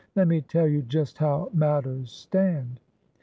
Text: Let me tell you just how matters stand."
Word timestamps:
Let 0.15 0.27
me 0.27 0.41
tell 0.41 0.65
you 0.67 0.81
just 0.81 1.19
how 1.19 1.51
matters 1.53 2.11
stand." 2.11 2.79